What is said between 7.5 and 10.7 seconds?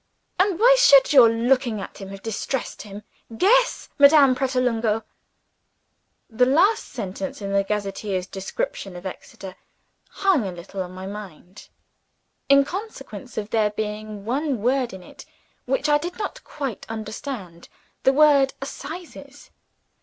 the gazetteer's description of Exeter hung a